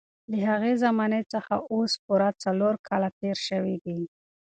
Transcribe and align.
له 0.31 0.37
هغې 0.49 0.73
زمانې 0.83 1.21
څخه 1.33 1.53
اوس 1.73 1.91
پوره 2.03 2.29
څلور 2.43 2.73
کاله 2.87 3.09
تېر 3.19 3.37
شوي 3.47 3.75
دي. 3.85 3.99